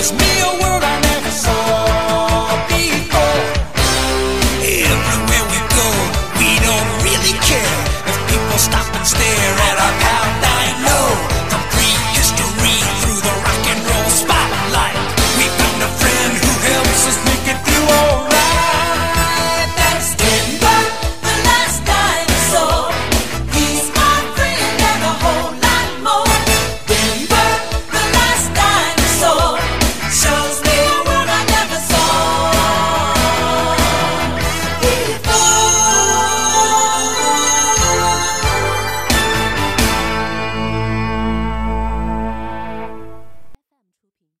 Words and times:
It's 0.00 0.12
me. 0.12 0.39